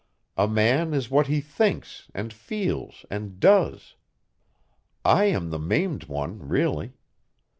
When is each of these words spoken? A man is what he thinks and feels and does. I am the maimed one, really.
A 0.35 0.47
man 0.47 0.95
is 0.95 1.11
what 1.11 1.27
he 1.27 1.41
thinks 1.41 2.09
and 2.15 2.33
feels 2.33 3.05
and 3.11 3.39
does. 3.39 3.93
I 5.05 5.25
am 5.25 5.51
the 5.51 5.59
maimed 5.59 6.05
one, 6.05 6.39
really. 6.47 6.93